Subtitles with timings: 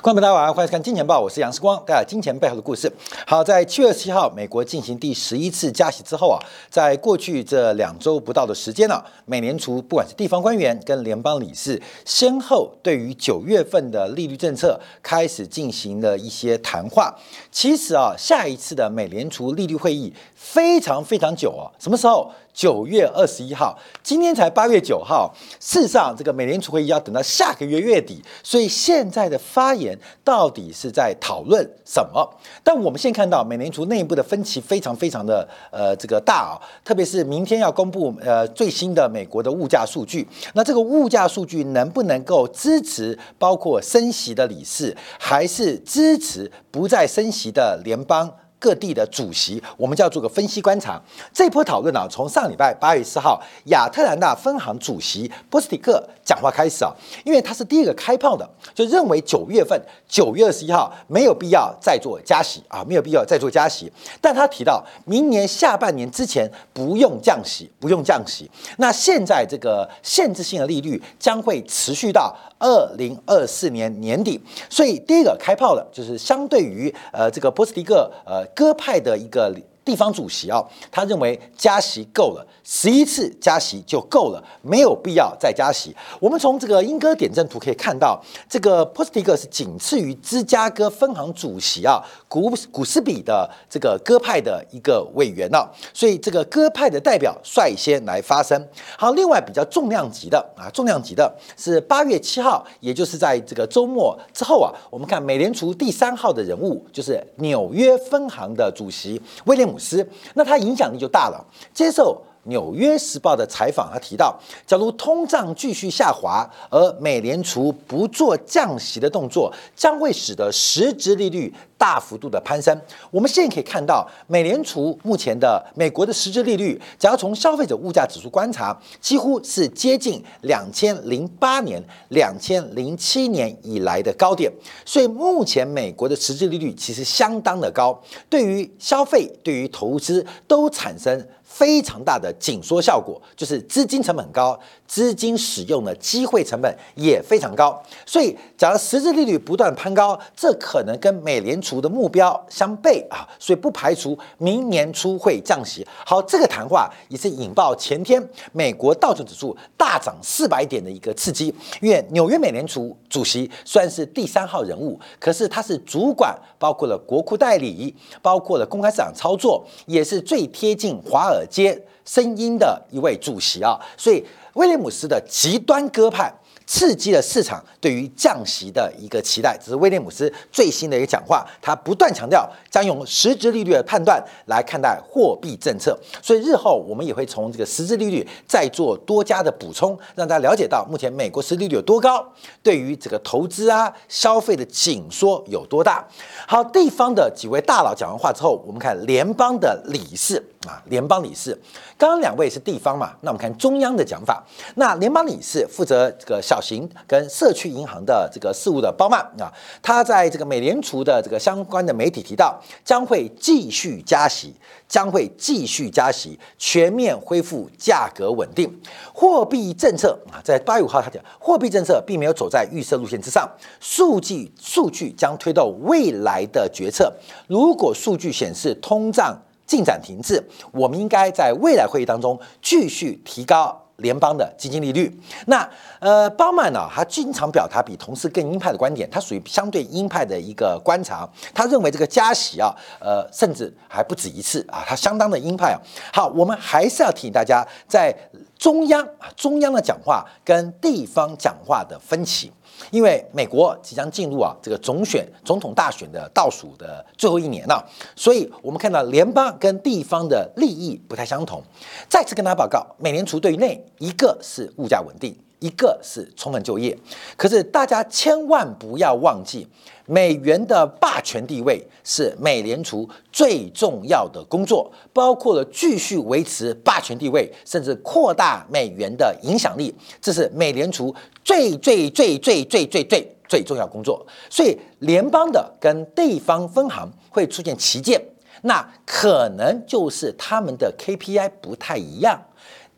[0.00, 2.90] 观众朋友大家晚上好，欢迎收看《金钱报》，我是杨世光，带来金钱背后的故事。
[3.26, 6.38] 好，在七月十七号，美国进行第十一次加息之后啊，
[6.70, 17.12] 在过去这两周不到的时间呢、美联储不管是地方官员跟联邦理事，先后对于九月份的利率政策开始进行了一些谈话。
[17.50, 22.30] 其实啊，下一次的美联储利率会议非常非常久啊，什么时候？
[22.58, 25.32] 九月二十一号，今天才八月九号。
[25.60, 32.28] 事实上，这个美联储会议要等到下个月月底，所以现在的发言到底是在讨论什么？
[32.64, 48.28] 但我们现在看到美联储内部的分歧非常非常的呃这个大啊，特别是明天要公布呃最新的美国的物价数据，那这个物价数据能不能够支持包括升息的理事，还是支持不再升息的联邦？
[48.58, 51.00] 各地的主席，我们就要做个分析观察。
[51.32, 56.92] 这波讨论呢、从上礼拜八月四号亚特兰大分行主席波斯蒂克讲话开始啊，
[57.24, 63.90] 因为他是第一个开炮的，就认为九月份九月二十一号没有必要再做加息啊，没有必要再做加息。
[64.20, 68.50] 但他提到明年下半年之前不用降息，不用降息。
[68.78, 79.54] 那现在这个限制性的利率将会持续到二零二四年年底，所以第一个开炮的就是相对于呃这个波斯蒂克呃鸽派的一个。
[79.84, 85.96] 地方主席啊，他认为加息够了，十一次加息就够了，没有必要再加息。
[86.20, 98.62] 我们从这个英歌点阵图可以看到，这个波斯蒂克是仅次于芝加哥分行主席啊，古古斯比的这个鸽派的一个委员啊，所以这个鸽派的代表率先来发声。
[98.98, 111.42] 好，另外比较重量级的啊，重量级的是八月七号，也就是在这个周末之后啊，我们看美联储第三号的人物就是纽约分行的主席威廉姆斯，那他影响力就大了。
[111.72, 122.78] 接受《纽约时报》的采访，他提到，假如通胀继续下滑，而美联储不做降息的动作，将会使得实质利率大幅度的攀升。
[123.10, 134.50] 我们现在可以看到，美联储目前的美国的实质利率，只要从消费者物价指数观察，几乎是接近两千零八年、两千零七年以来的高点。
[134.84, 141.24] 所以目前美国的实质利率其实相当的高，对于消费、对于投资都产生。
[141.48, 147.82] 非常大的紧缩效果，就是资金成本高，资金使用的机会成本也非常高。
[148.04, 155.84] 所以，假如实质利率不断攀高，这可能跟美联储的目标相悖啊，所以不排除明年初会降息。
[156.06, 158.22] 好，这个谈话也是引爆前天
[158.52, 176.32] 美国道琼指数大涨四百点的一个刺激，因为纽约美联储主席虽然是第三号人物，可是他是主管包括了国库代理，包括了公开市场操作，也是最贴近华尔街声音的一位主席啊，所以威廉姆斯的极端鸽派。
[176.68, 192.22] 刺激了市场对于降息的一个期待，这是威廉姆斯最新的一个讲话，他不断强调将用实质利率的判断来看待货币政策，所以日后我们也会从这个实质利率再做多加的补充，让大家了解到目前美国实质利率有多高，
[192.62, 196.06] 对于这个投资啊、消费的紧缩有多大。
[196.46, 200.36] 好，地方的几位大佬讲完话之后，我们看联邦的理事
[200.66, 201.58] 啊，联邦理事，
[201.96, 209.52] 刚刚两位是地方嘛，那我们看中央的讲法，那联邦理事负责这个小型跟社区银行的这个事务的包曼啊，
[209.82, 214.54] 他在这个美联储的这个相关的媒体提到，将会继续加息，
[214.88, 218.80] 将会继续加息，全面恢复价格稳定。
[219.12, 223.48] 货币政策啊，在八月五号他讲，货币政策并没有走在预设路线之上，
[223.80, 227.12] 数据数据将推动未来的决策。
[227.46, 229.36] 如果数据显示通胀
[229.66, 230.42] 进展停滞，
[230.72, 233.87] 我们应该在未来会议当中继续提高。
[233.98, 235.12] 联邦的基金利率，
[235.46, 241.28] 那呃，鲍曼呢，他经常表达比同事更鹰派的观点，他属于相对鹰派的一个观察。
[241.52, 245.80] 他认为这个加息啊，呃，甚至还不止一次啊，他相当的鹰派啊。
[246.12, 248.14] 好，我们还是要提醒大家，在
[248.56, 252.52] 中央啊，中央的讲话跟地方讲话的分歧。
[252.90, 257.84] 因为美国即将进入啊这个总选总统大选的倒数的最后一年了，
[258.16, 261.62] 所以我们看到联邦跟地方的利益不太相同。
[262.08, 266.96] 再次跟大家报告，美联储对内一个是物价稳定，一个是充分就业。
[267.36, 269.66] 可是大家千万不要忘记，
[270.06, 281.14] 美元的霸权地位是美联储最重要的工作，包括了继续维持霸权地位，甚至扩大美元的影响力，这是美联储
[281.44, 284.26] 最最最最最最最最重要工作。
[284.48, 288.22] 所以，联邦的跟地方分行会出现旗舰，
[288.62, 292.42] 那可能就是他们的 KPI 不太一样。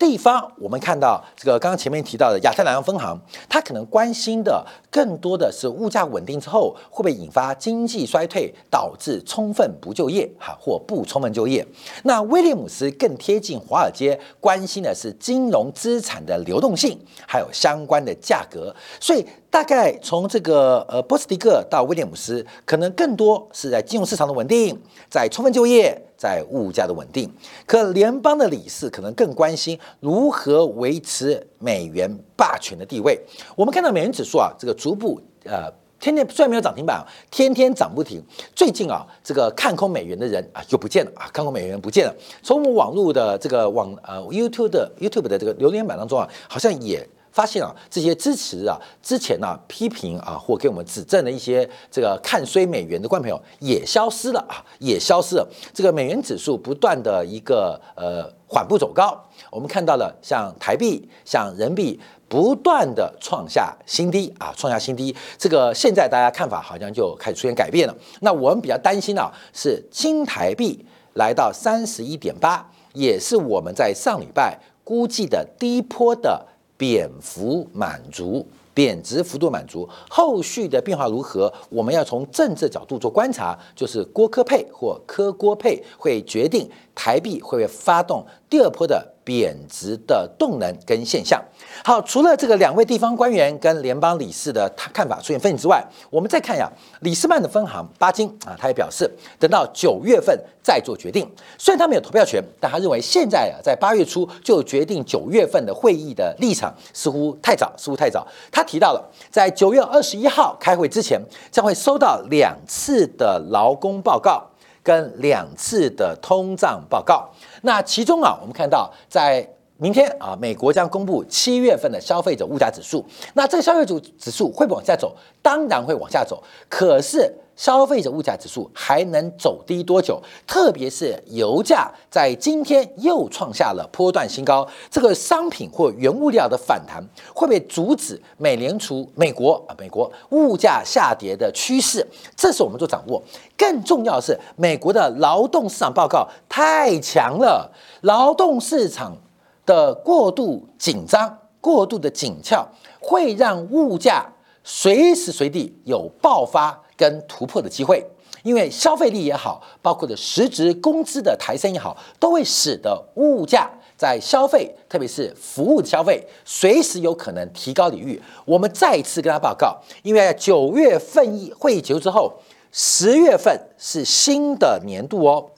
[0.00, 3.20] 地方，我们看到这个刚刚前面提到的亚太南洋分行，
[3.50, 11.64] 它可能关心的更多的是物价稳定之后会不会引发经济衰退，导致充分不就业哈或不充分就业。
[12.04, 16.98] 那威廉姆斯更贴近华尔街，关心的是金融资产的流动性，
[17.28, 18.74] 还有相关的价格。
[18.98, 24.80] 所以大概从这个呃波斯蒂克到威廉姆斯，可能更多是在金融市场的稳定，
[25.10, 26.00] 在充分就业。
[26.20, 27.32] 在物价的稳定，
[27.64, 33.18] 可联邦的理事可能更关心如何维持美元霸权的地位。
[33.56, 38.22] 我们看到美元指数啊，这个逐步呃，天天虽然没有涨停板，天天涨不停。
[38.54, 42.14] 最近啊，这个看空美元的人啊，又不见了啊，看空美元不见了。
[42.42, 47.08] 从我们网络的这个网呃 YouTube 的 YouTube 的这个留言板当中啊，好像也。
[47.32, 55.48] 发现啊，这些支持啊，之前呢批评啊，或给我们指正的一些这个看衰美元的观众朋友也消失了啊，也消失了。
[55.72, 59.16] 这个美元指数不断的一个呃缓步走高，
[59.50, 65.14] 我们看到了像台币、像人民币不断的创下新低啊，创下新低。
[65.38, 67.94] 这个现在大家看法好像就开始出现改变了。
[68.20, 70.84] 那我们比较担心啊，是新台币
[71.14, 76.46] 来到三十一点八，也是我们在上礼拜估计的低坡的。
[76.80, 81.52] 贬幅满足，贬值幅度满足，后续的变化如何？
[81.68, 89.06] 我们要从政治角度做观察，就是郭科配或科郭佩会决定台币会不会发动第二波的。
[89.30, 91.40] 贬值的动能跟现象。
[91.84, 95.80] 好，除了这个两位地方官员跟联邦理事的看法出现分歧之外，
[96.10, 96.68] 我们再看一下
[97.02, 101.30] 里斯曼的分行巴金啊，他也表示，等到九月份再做决定。
[101.56, 108.26] 虽然他没有投票权，但他认为现在啊，在八月初就决定九月份的会议的立场，似乎太早，似乎太早。
[108.50, 111.20] 他提到了，在九月二十一号开会之前，
[111.52, 114.44] 将会收到两次的劳工报告
[114.82, 117.30] 跟两次的通胀报告。
[117.62, 119.46] 那其中啊，我们看到在
[119.80, 123.02] 明天啊，美国将公布七月份的消费者物价指数。
[123.32, 125.16] 那这个消费者指数会不会往下走？
[125.40, 126.42] 当然会往下走。
[126.68, 130.22] 可是消费者物价指数还能走低多久？
[130.46, 137.02] 特别是油价在今天又创下了波段新高，这个商品或原物料的反弹
[137.34, 142.06] 会不会阻止美联储美国啊美国物价下跌的趋势？
[142.36, 143.22] 这是我们做掌握。
[143.56, 147.72] 更重要的是，美国的劳动市场报告太强了，
[148.02, 149.16] 劳动市场。
[149.66, 152.66] 的过度紧张、过度的紧俏，
[153.00, 154.26] 会让物价
[154.64, 158.04] 随时随地有爆发跟突破的机会。
[158.42, 168.18] 因为消费力也好，包括的实质工资的抬升也好，都会使得物价在消费，特别是服务的消费，随时有可能提高领域。
[168.46, 172.32] 我们再一次跟他报告，因为九月份议会议结束之后，
[172.72, 175.50] 十月份是新的年度哦。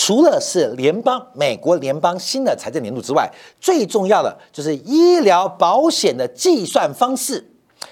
[0.00, 3.28] 除了是联邦美国联邦新的财政年度之外，
[3.60, 7.44] 最重要的就是医疗保险的计算方式，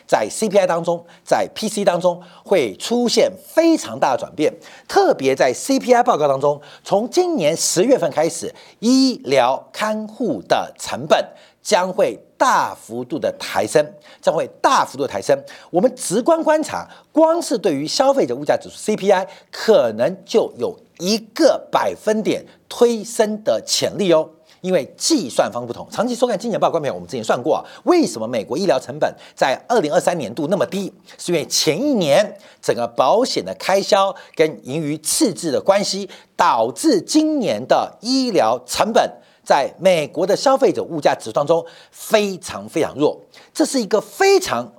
[0.06, 4.54] 在 CPI 当中，在 PC 当中会出现非常大的转变。
[4.86, 11.28] 特别在 CPI 报告当中，从今年十月份开始，医疗看护的成本
[11.60, 13.84] 将会大幅度的抬升，
[14.22, 15.36] 将会大幅度的抬升。
[15.70, 20.78] 我们直观观察，光是对于消费者物价指数 CPI，可能就有。
[20.98, 24.28] 一个百分点推升的潜力哦，
[24.60, 25.86] 因为计算方不同。
[25.90, 30.92] 长期收看金钱报观众我们之前算过，为什么美国医疗成本在二零二三年度那么低？
[31.18, 39.10] 是因为前一年整个保险的开销跟盈余赤字的关系，导致今年的医疗成本
[39.44, 43.20] 在美国的消费者物价指数当中非常非常弱。
[43.54, 44.72] 这是一个非常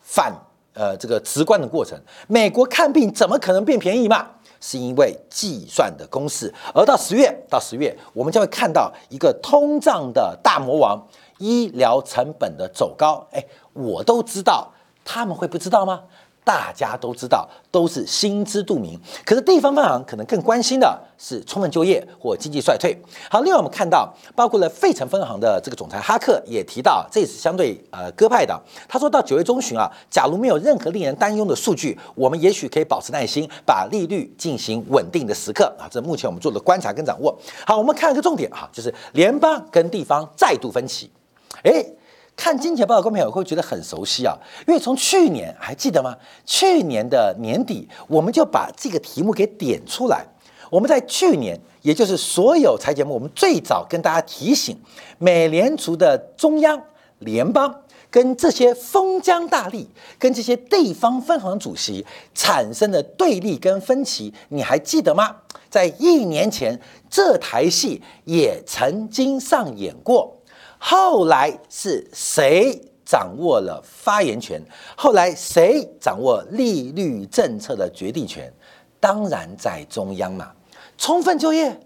[0.00, 0.32] 反
[0.74, 1.98] 呃这个直观的过程。
[2.28, 4.28] 美国看病怎么可能变便宜嘛？
[4.60, 11.06] 是因为计算的公式，而到十月，到十月，我们将会看到一个通胀的大魔王——
[11.38, 13.26] 医疗成本的走高。
[13.32, 14.72] 哎，我都知道，
[15.04, 16.04] 他们会不知道吗？
[16.46, 18.96] 大家都知道，都是心知肚明。
[19.24, 22.96] 可是地方分行可能更关心的是充分就业或经济衰退。
[23.28, 28.56] 好，另外我们看到，包括了费城分行的这个总裁哈克也提到，这也是相对呃鸽派的。
[28.88, 35.90] 他说到九月中旬啊，假如没有任何令人担忧的数据，我们也许可以保持耐心，把利率进行稳定的时刻啊。
[35.90, 37.36] 这目前我们做的观察跟掌握。
[37.66, 41.10] 好，我们看一个重点啊，就是联邦跟地方再度分歧。
[41.64, 41.84] 哎。
[42.36, 44.36] 看金钱报的观众朋友会觉得很熟悉啊，
[44.68, 46.14] 因为从去年还记得吗？
[46.44, 50.24] 去年的年底，我们就把这个题目给点出来。
[50.70, 54.76] 我们在去年，也就是所有财节目，我们最早跟大家提醒，
[55.18, 56.80] 美联储的中央
[57.20, 57.74] 联邦
[58.10, 59.86] 跟这些封疆大吏、
[60.18, 65.36] 跟这些地方分行主席产生的对立跟分歧，你还记得吗？
[65.70, 66.78] 在一年前，
[67.08, 70.35] 这台戏也曾经上演过。
[70.78, 74.60] 后来是谁掌握了发言权？
[74.96, 78.52] 后来谁掌握利率政策的决定权？
[79.00, 80.52] 当然在中央嘛。
[80.98, 81.78] 充分就业，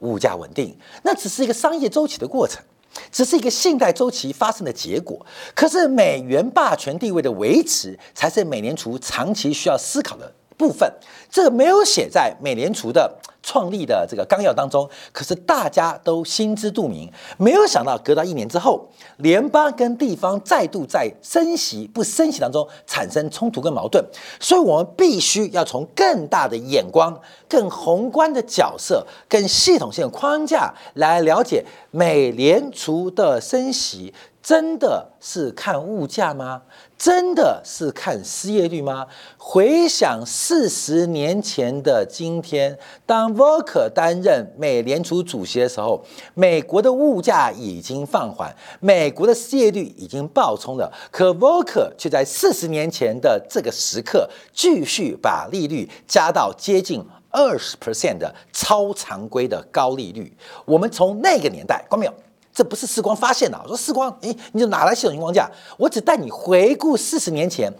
[0.00, 2.62] 物价稳定，那只是一个商业周期的过程。
[3.10, 10.92] 只是一个信贷周期发生的结果，可是美元霸权地位的维持才是美联储长期需要思考的部分。
[11.30, 17.10] 这个没有写在美联储的创立的这个纲要当中，可是大家都心知肚明。
[17.36, 24.04] 没有想到，隔到一年之后，联邦跟地方再度在升息不升息当中产生冲突跟矛盾。
[24.38, 34.14] 所以，我们必须要从更大的眼光、更宏观的角色、更系统性的框架来了解美联储的升息。
[34.44, 36.60] 真的是看物价吗？
[36.98, 39.06] 真的是看失业率吗？
[39.38, 50.92] 回想四十年前的今天，当 Volcker 担任美联储主席的时候，美国的物价已经放缓，美国的失业率已经爆冲了。
[51.10, 60.36] 可 Volcker 却在四十年前的这个时刻，继续把利率加到接近二十 percent 的超常规的高利率。
[60.66, 62.12] 我们从那个年代，看没有？
[62.54, 63.60] 这不是时光发现的。
[63.62, 65.50] 我说时光，哎，你就哪来系统性框架？
[65.76, 67.72] 我只带你回顾四十年前，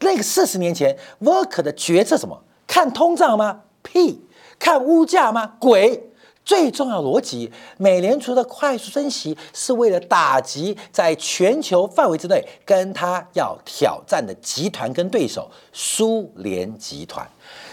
[0.00, 2.42] 那个四十年前，Work 的决策什么？
[2.66, 3.62] 看通胀吗？
[3.82, 4.22] 屁！
[4.58, 5.54] 看物价吗？
[5.58, 6.04] 鬼！
[6.44, 17.28] 最重要逻辑，美联储的快速升息是为了打击在全球范围之内跟他要挑战的集团跟对手苏联集团。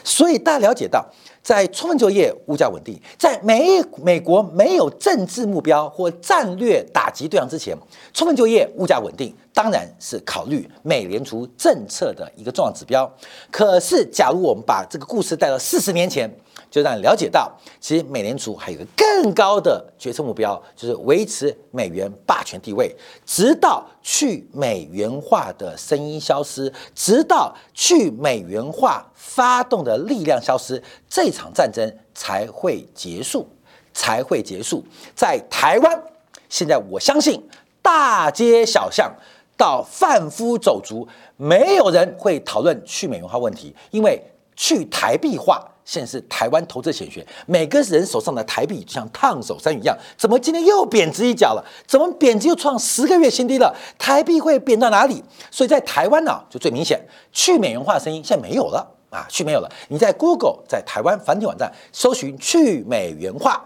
[0.05, 1.05] 所以大家了解到。
[1.43, 7.77] 在充分就业、物价稳定，在美美国没有政治目标或战略打击对象之前，
[8.15, 13.09] 充分就业、物价稳定当然是考虑美联储政策的一个重要指标。
[13.49, 16.29] 可是，假如我们把这个故事带到四十年前，
[16.69, 22.93] 就让你了解到，其实美联储还有个更高的决策目标，就是维持美元霸权地位，
[23.25, 33.47] 直到去美元化的声音消失，直到去美元化发动的力量消失，这场战争才会结束，
[33.93, 34.83] 才会结束。
[35.15, 36.03] 在台湾，
[36.49, 37.41] 现在我相信
[37.81, 39.15] 大街小巷
[39.57, 41.07] 到贩夫走卒，
[41.37, 44.21] 没有人会讨论去美元化问题，因为
[44.55, 45.63] 去台币化。
[45.85, 51.63] 现在是台湾投资显学，每个人手上的台币就像烫手山芋一样，怎么今天又贬值一角了？
[51.85, 53.71] 怎么贬值又创十个月新低了？
[53.99, 55.23] 台币会贬到哪里？
[55.51, 56.99] 所以在台湾呢，就最明显，
[57.31, 59.71] 去美元化的声音现在没有了啊，去没有了。
[59.89, 63.63] 你在 Google 在台湾繁体网站搜寻去美元化。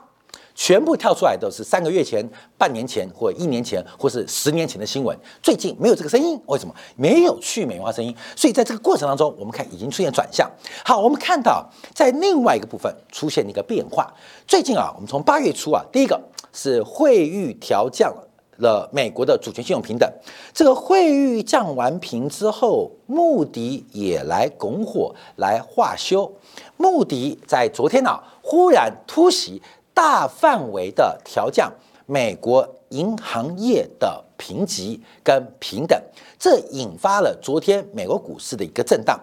[0.60, 2.22] 全部跳出来都是三个月前、
[2.58, 5.18] 半年前或一年前或是十年前的新闻。
[5.42, 8.14] 最近没有这个声音，为什么没有去美元化声音？
[8.36, 10.52] 所以在这个过程当中，我们看已经出现转向。
[10.84, 14.14] 好，我们看到在另外一个部分出现一个变化。
[14.46, 18.14] 最近啊，我们从八月初啊，第一个是汇率调降
[18.58, 20.12] 了美国的主权信用平等。
[20.54, 26.30] 这个汇率降完平之后，穆迪也来拱火来化修。
[26.76, 29.62] 穆迪在昨天呢，忽然突袭。
[30.00, 31.70] 大范围的调降
[32.06, 36.02] 美国银行业的评级跟平等，
[36.40, 39.20] 这引发了昨天美国股市的一个震荡。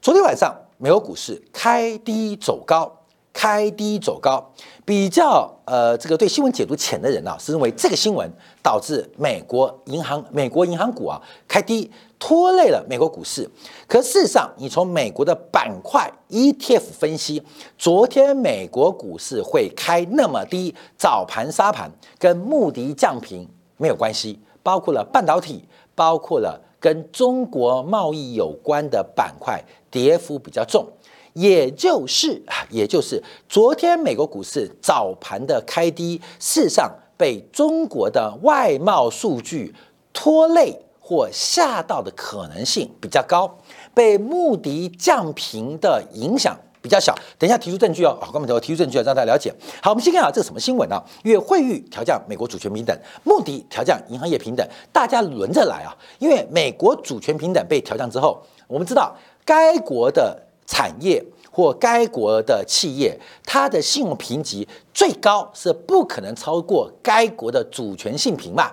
[0.00, 2.88] 昨天晚上美国股市开低走高，
[3.32, 4.52] 开低走高。
[4.84, 8.30] 比较呃，这个对新闻解读浅的人啊，是认为这个新闻
[8.62, 11.90] 导致美国银行美国银行股啊开低。
[12.20, 13.50] 拖累了美国股市，
[13.88, 17.42] 可事实上，你从美国的板块 ETF 分析，
[17.78, 23.48] 昨天美国股市会开那么低，早盘杀盘跟穆迪降平
[23.78, 30.86] 没有关系，包括了半导体，包括了跟中国贸易有关的板块跌幅比较重，
[31.32, 39.74] 也就是也就是昨天美国股市早盘的开低，事实上被中国的外贸数据
[40.12, 40.82] 拖累。
[41.10, 43.58] 或吓到的可能性比较高，
[43.92, 47.12] 被穆迪降平的影响比较小。
[47.36, 49.52] 等一下提出证据哦，好，我们等会提出证据，让大家了解。
[49.82, 51.02] 好，我们先看啊，这是什么新闻啊？
[51.24, 55.90] 因为汇率调降，美国主权平等；穆迪调降，银行业平等，大家轮着来啊。
[56.20, 59.12] 因为美国主权平等被调降之后，我们知道
[59.44, 68.70] 该国的产业或该国的企业，它的信用评级最高是不可能超过该国的主权性评嘛。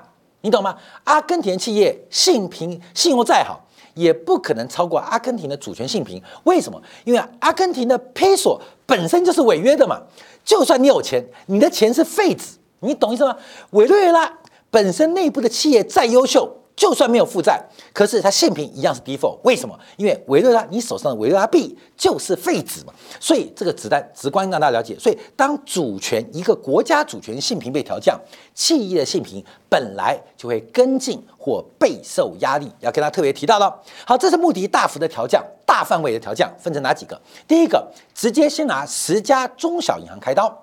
[0.47, 0.77] 你懂吗？
[1.03, 3.59] 阿根廷企业信评信用再好，
[3.95, 6.23] 也不可能超过阿根廷的主权信评。
[6.45, 6.81] 为什么？
[7.03, 10.01] 因为阿根廷的 peso 本身就是违约的嘛。
[10.45, 13.35] 就算你有钱，你的钱是废纸，你懂意思吗？
[13.71, 14.31] 委内瑞拉
[14.71, 17.59] 本身内部的企业再优秀，就算没有负债，
[17.91, 19.39] 可是它现品一样是 default。
[19.43, 19.77] 为什么？
[19.97, 22.93] 因为委内瑞拉你手上的委拉币就是废纸嘛。
[23.19, 24.95] 所以这个子弹直观让大家了解。
[24.99, 28.15] 所以当主权一个国家主权信评被调降，
[28.53, 32.71] 企业的信评本来就会跟进或备受压力。
[32.79, 33.81] 要跟他特别提到了。
[34.05, 37.19] 好，这是穆迪大幅的调降，大范围的调降，分成哪几个？
[37.47, 40.61] 第一个，直接先拿十家中小银行开刀，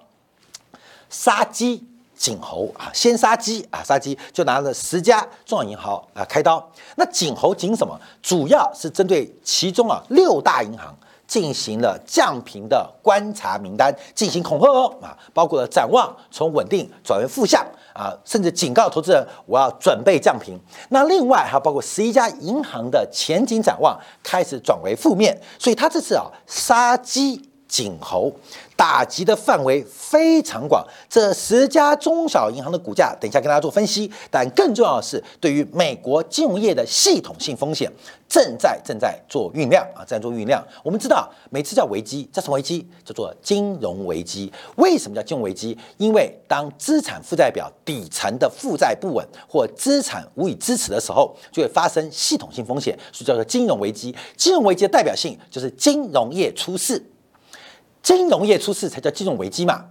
[1.11, 1.89] 杀鸡。
[2.25, 6.67] 景侯啊，先杀鸡啊，杀鸡就拿了十家中小银行啊开刀。
[6.97, 7.95] 那景侯景什么？
[8.23, 17.63] 主要是针对其中啊六大银行进行了降频的观察名单，进行恐吓哦啊，包括了展望从稳定转为负向
[17.93, 20.59] 啊，甚至警告投资人我要准备降频。
[20.89, 27.51] 那另外还包括十一家银行的前景展望开始转为负面，所以他这次啊杀鸡。
[27.75, 28.33] 景侯
[28.77, 34.09] 打击的范围非常广，这十家中小银行的股价，等一下跟大家做分析。
[34.31, 37.91] 但更重要的是，对于美国金融业的系统性风险，
[38.29, 40.65] 正在正在做酝酿啊，正在做酝酿。
[40.85, 42.87] 我们知道，每次叫危机，叫什么危机？
[43.05, 44.53] 叫做金融危机。
[44.77, 45.77] 为什么叫金融危机？
[45.97, 54.15] 因为当资产负债表底层的负债不稳，或资产无以支持的时候，就会发生系统性风险，所以叫做金融危机。
[54.37, 57.05] 金融危机的代表性就是金融业出事。
[58.05, 59.87] 金融业出事才叫金融危机嘛，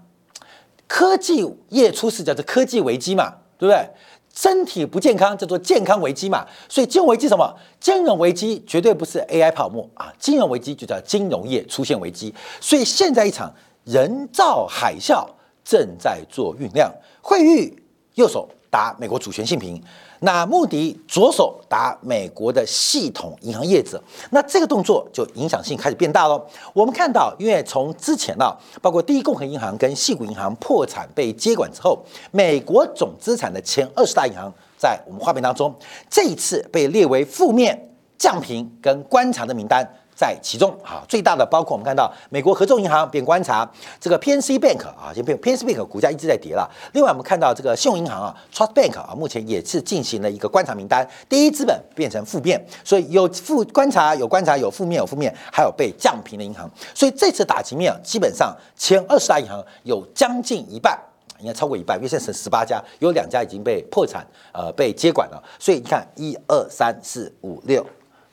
[0.88, 3.89] 科技业出事叫做科技危机嘛，对不对？
[4.34, 7.55] 身体不健康叫做健康危机嘛，所以金融危机什么？
[7.79, 12.34] 金融危机绝对不是 AI 泡沫啊，金融危机就叫金融业出现危机。
[12.62, 13.53] 所以现在一场
[13.84, 15.27] 人造海啸
[15.63, 16.91] 正在做酝酿，
[17.22, 19.82] 惠誉右手打美国主权信评。
[20.24, 24.01] 那穆迪着手打美国的系统银行业者，
[24.32, 26.42] 那这个动作就影响性开始变大喽。
[26.74, 32.01] 我们看到，因为从之前啊，包括第一共和银行跟系谷银行破产被接管之后，
[32.32, 35.75] 美国总资产的前二十大银行在我们画面当中，
[36.10, 39.86] 这一次被列为负面降频跟观察的名单。
[40.24, 46.65] 在其中啊，最大的包括我们看到美国合众银行变观察，这个 PNC Bank 啊，就变 PNC Bank 股价一直在跌了。
[46.94, 56.72] 另外我们看到这个信用银行啊，Trust Bank 啊，目前也是进行了一个观察名单，第一资本变成负面，所以有负观察有观察有负面有负面，还有被降评的银行。
[56.96, 60.98] 所以这次打击面啊基本上前二十大银行有将近一半，
[61.39, 65.43] 应该超过一半，因为现在是十八家，有两家已经被破产，呃，被接管了。
[65.60, 67.86] 所以你看，一二三四五六。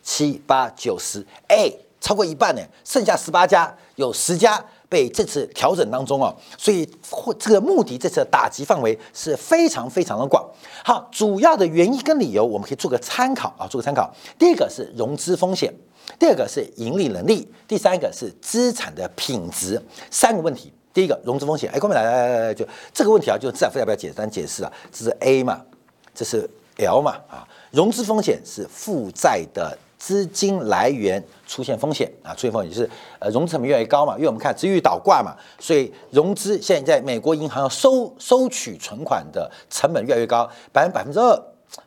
[0.03, 10.45] 七八九十，哎，超过一半呢，剩下十八家，有十家被这次调整当中哦，所以或这个目的这次的打击范围是非常非常的广。
[10.85, 14.13] 好，主要的原因跟理由我们可以做个参考啊，做个参考。
[14.39, 15.73] 第一个是融资风险，
[16.19, 20.73] 第二个是盈利能力，第三个是资产的品质，三个问题。
[20.93, 25.63] 第一个融资风险，哎，各位来来来来，就这个问题啊，就资产负债表简单解释啊，这是 A 嘛，
[26.13, 29.79] 这是 L 嘛，啊，融资风险是负债的。
[30.01, 41.37] 资金来源出现风险啊，出现风险就是呃融资成本越来越高嘛，因为我们看资率倒挂嘛，所以融资现在美国银行要收收取存款的成本越来越高，百分百分之二，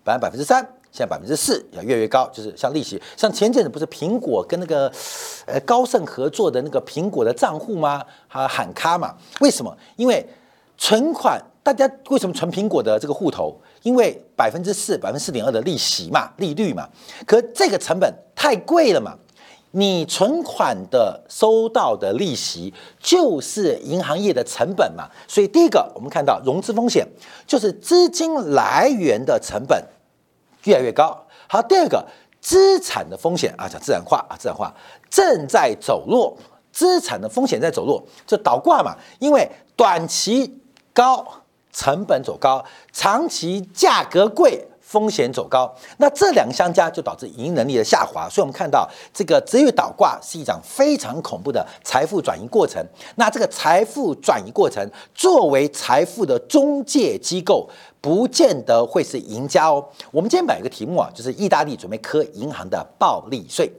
[0.04, 4.92] 百分百分之三，现在百分之四要越来越高，就是像利息，像前阵子不是苹果跟那个
[5.48, 8.04] 呃高盛合作的那个苹果的账户吗？
[8.28, 9.16] 还喊卡嘛？
[9.42, 9.76] 为什么？
[9.96, 10.24] 因为
[10.78, 13.60] 存款大家为什么存苹果的这个户头？
[13.84, 16.90] 因为百分之四、百分之四点二的利息嘛，利率嘛，
[17.28, 19.16] 可这个成本太贵了嘛。
[19.76, 27.08] 你存款的收到的利息就是银行业的成本嘛，所以第一个我们看到融资风险
[27.48, 29.84] 就是资金来源的成本
[30.66, 31.26] 越来越高。
[31.48, 32.06] 好，第二个
[32.40, 34.72] 资产的风险啊，讲自然化啊，自然化
[35.10, 36.38] 正在走弱，
[36.72, 40.62] 资产的风险在走弱，就倒挂嘛，因为短期
[40.94, 41.26] 高。
[41.74, 48.30] 成本走高，长期价格贵，风险走高，那这两个相加就导致盈利能力的下滑。
[48.30, 52.86] 所以，我们看到这个职业倒挂是一场非常恐怖的财富转移过程。
[53.16, 57.68] 那这个财富转移过程，作为财富的中介机构，
[58.00, 59.84] 不见得会是赢家哦。
[60.12, 63.72] 我们今天摆一个题目啊，就是意大利准备科银行的暴利税，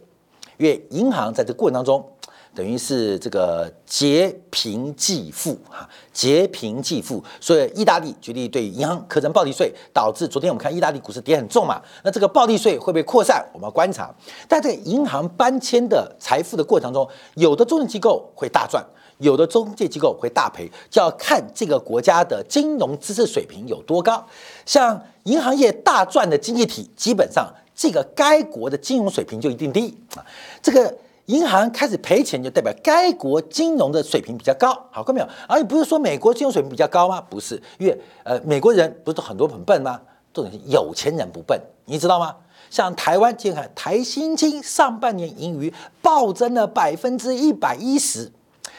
[0.59, 2.05] 因为银行在这个过程当中。
[2.55, 11.83] 等于是这个劫贫济富哈，劫贫济富，所以意大利决定对银行课征暴利税，导致昨天我们看意大利股市跌很重嘛。
[12.05, 13.45] 那这个暴利税会不会扩散？
[13.53, 14.15] 我们要观察。
[14.47, 18.85] 但在银行搬迁的财富的过程中，有的中介机构会大赚，
[19.19, 24.25] 有的中介机构会大赔，就要看这个国家的金融知识水平有多高。
[24.65, 30.25] 像银行业大赚的经济体，基本上这个该国的金融水平就一定低啊，
[30.63, 30.97] 这个。
[31.27, 35.29] 银行开始赔钱，就代表该国金融的水平比较高，好看没有？
[35.49, 37.21] 而不是说美国金融水平比较高吗？
[37.31, 40.01] 不是，因为呃，美国人不是很多很笨吗？
[40.33, 42.35] 重点是有钱人不笨，你知道吗？
[42.69, 48.31] 像台湾，今天看台新金上半年盈余暴增了百分之一百一十，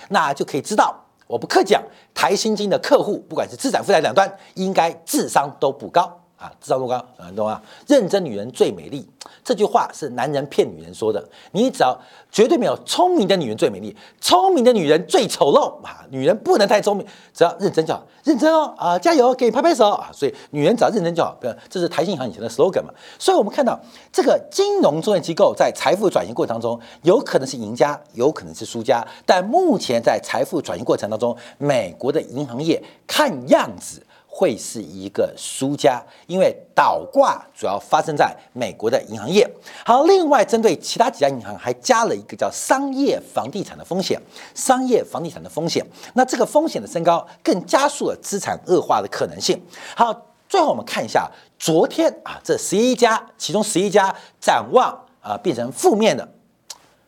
[0.10, 0.94] 那就可以知道，
[1.28, 1.82] 我不客气讲，
[2.14, 6.22] 台新金的客户，不管是资产负债两端，应该智商都不高。
[6.38, 6.95] 啊，智商多高？
[7.17, 7.62] 啊，懂吗？
[7.88, 9.08] 认真女人最美丽，
[9.43, 11.24] 这句话是男人骗女人说的。
[11.54, 11.98] 你只要
[12.30, 16.06] 绝对没有聪明的女人最美丽，聪明的女人最丑陋啊！
[16.10, 20.10] 女人不能太聪明，只要认真就好，认真哦啊，加油，给你拍拍手啊！
[20.12, 22.93] 所以女人只要认真就好，不这是台信行以前的 slogan 嘛。
[23.17, 23.80] 所以我们看到
[24.12, 29.02] 这个金融中介机构在财富转型过程当中，有可能是赢家，有可能是输家。
[29.26, 34.06] 但目前在财富转型过程当中，美国的银行业看样子。
[34.38, 39.50] 会是一个输家，因为倒挂主要发生在美国的银行业。
[39.86, 44.21] 好，另外针对其他几家银行，还加了一个叫商业房地产的风险。
[44.54, 49.58] 商业房地产的风险，那这个风险的升高，更加速了资产恶化的可能性。
[49.95, 50.13] 好，
[50.50, 56.28] 最后我们看一下昨天啊，这十一家，其中十一家展望啊变成负面的，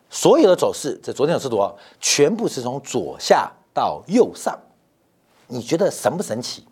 [0.09, 4.57] 所有的走势，这昨天走势图全部是从左下到右上，
[5.47, 6.65] 你觉得神不神奇？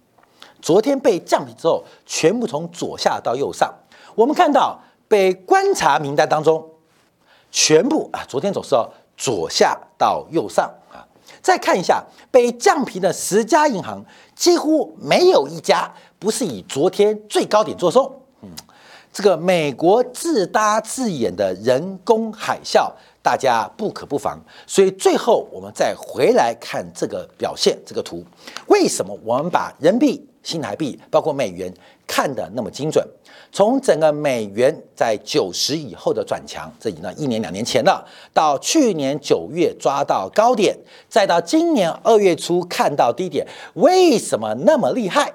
[0.65, 3.71] 昨天被降级之后，全部从左下到右上。
[4.15, 6.67] 我们看到被观察名单当中，
[7.51, 11.06] 全部啊，昨天走势哦，左下到右上啊。
[11.39, 14.04] 再看一下被降皮的十家银行，
[14.36, 18.23] 几乎没有一家不是以昨天最高点做收。
[18.41, 18.49] 嗯，
[19.13, 22.91] 这个美国自搭自演的人工海啸。
[23.21, 28.23] 大家不可不防，所以最后我们再回来看这个表现，这个图，
[28.67, 31.73] 为什么我们把人民币、新台币，包括美元
[32.08, 33.05] 看得那么精准？
[33.51, 40.77] 从整个美元在九十以后的转强，这已经一年两年前了，到去年九月抓到高点，
[41.10, 45.34] 再到今年二月初看到低点，为什么那么厉害？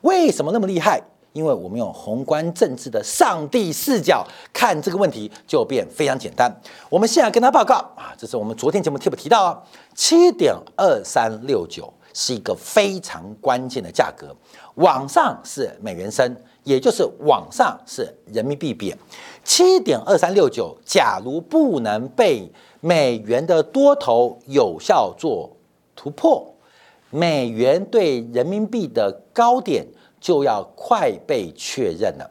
[0.00, 1.00] 为什么那么厉害？
[1.32, 6.50] 因为我们用宏观政治的上帝视角看这个问题，就变非常简单。
[6.88, 9.62] 我们现在跟他报告啊，这是我们昨天节目 tip 提到啊，
[9.94, 14.34] 七点二三六九是一个非常关键的价格，
[14.76, 18.96] 往上是美元升，也就是往上是人民币贬。
[19.44, 22.50] 七点二三六九，假如不能被
[22.80, 25.54] 美元的多头有效做
[25.94, 26.54] 突破，
[27.10, 29.86] 美元对人民币的高点。
[30.24, 32.30] 就要快被确认了。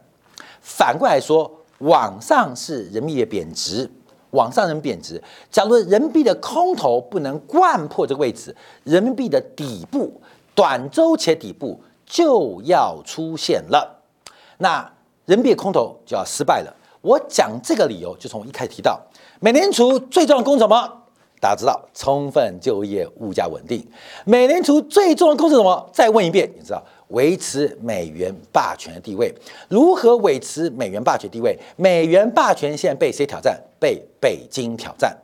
[0.61, 3.87] 反过来说，往上是人民币贬值，
[4.33, 5.19] 往上人贬值。
[5.49, 10.21] 假如人民币的空头不能贯破这个位置，人民币的底部，
[10.53, 14.03] 短周期底部就要出现了。
[14.59, 14.79] 那
[15.25, 16.75] 人民币空头就要失败了。
[17.01, 19.01] 我讲这个理由，就从我一开始提到，
[19.39, 20.99] 美联储最重要的工作什么？
[21.41, 23.85] 大家知道，充分就业、物价稳定。
[24.23, 25.89] 美联储最重要的功是什么？
[25.91, 26.81] 再问一遍，你知道？
[27.13, 29.33] 维持美元霸权的地位，
[29.69, 31.57] 如何维持美元霸权地位？
[31.75, 33.59] 美元霸权现在被谁挑战？
[33.79, 35.15] 被北京挑战，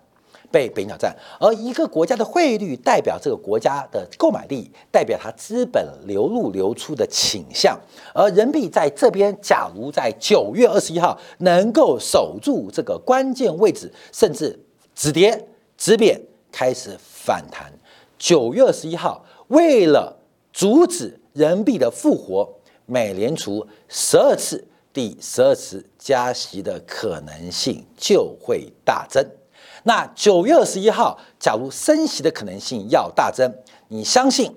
[0.51, 1.15] 被北京挑战。
[1.39, 7.79] 而一个国家的汇率代表这个国家的购买力，代表它资本流入流出的倾向。
[8.13, 14.59] 而人民币在这边，假如在九月二十一号能够守住这个关键位置，甚至
[14.93, 16.21] 止跌止贬，
[16.51, 17.73] 开始反弹。
[18.19, 20.19] 九月二十一号，为了
[20.53, 21.18] 阻止。
[21.39, 22.49] 人民币的复活，
[22.85, 29.25] 美联储十二次、第十二次加息的可能性就会大增。
[29.83, 33.49] 那九月二十一号，假如升息的可能性要大增，
[33.87, 34.53] 你相信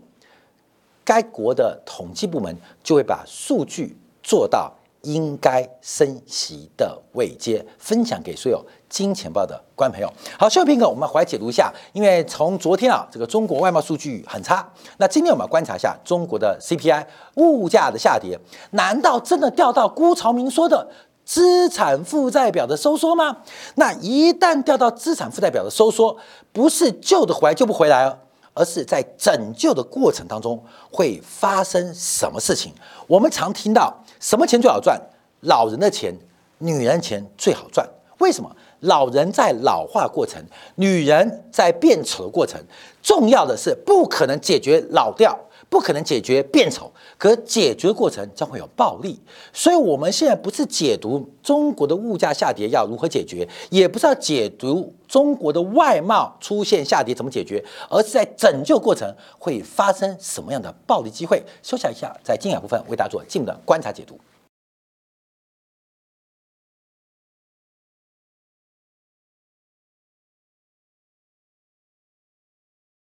[1.05, 8.65] 该国的统计部门就会把数据做到应该升息的位阶，分享给所有。
[8.89, 18.39] 金钱豹的观众朋友，好，下面一个我们回来解读一下，因为从昨天啊，这个中国外贸数据很差，那今天我们要观察一下中国的 CPI 物价的下跌，
[18.73, 20.87] 难道真的掉到辜朝明说的
[21.25, 23.39] 资产负债表的收缩吗？
[23.77, 26.15] 那一旦掉到资产负债表的收缩，
[26.53, 28.19] 不是救得回来救不回来哦，
[28.55, 32.73] 而是在拯救的过程当中会发生什么事情？
[33.07, 35.01] 我们常听到什么钱最好赚？
[35.41, 36.15] 老人的钱、
[36.59, 37.89] 女人钱最好赚，
[38.19, 38.55] 为什么？
[38.81, 40.43] 老人在老化过程，
[40.75, 42.61] 女人在变丑的过程，
[43.01, 45.39] 重要的是不可能解决老掉，
[45.69, 49.17] 不可能解决变丑，可解决过程将会有暴力。
[49.53, 59.09] 所以，我们现在不是解读中国的物价下跌要如何解决，也不是要解读中国的外贸出现下跌怎么解决，而是在拯救过程
[59.39, 61.41] 会发生什么样的暴力机会。
[61.63, 64.19] 休息一下，在精彩部分为大家做进一步的观察解读。